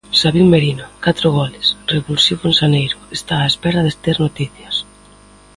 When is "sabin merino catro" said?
0.21-1.27